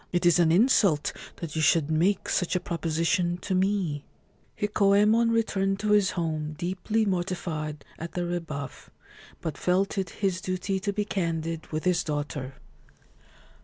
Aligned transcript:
It 0.11 0.25
is 0.25 0.39
an 0.39 0.51
insult 0.51 1.13
that 1.35 1.55
you 1.55 1.61
should 1.61 1.91
make 1.91 2.27
such 2.27 2.55
a 2.55 2.59
proposition 2.59 3.37
to 3.43 3.53
me!' 3.53 4.03
Hikoyemon 4.59 5.29
returned 5.29 5.79
to 5.81 5.91
his 5.91 6.09
home 6.17 6.53
deeply 6.57 7.05
mortified 7.05 7.85
at 7.99 8.09
Great 8.13 8.13
Fire 8.13 8.13
caused 8.13 8.13
by 8.15 8.15
a 8.15 8.15
Lady's 8.15 8.15
Dress 8.15 8.15
the 8.15 8.25
rebuff; 8.25 8.89
but 9.41 9.57
felt 9.59 9.97
it 9.99 10.09
his 10.09 10.41
duty 10.41 10.79
to 10.79 10.91
be 10.91 11.05
candid 11.05 11.67
with 11.71 11.83
his 11.83 12.03
daughter. 12.03 12.55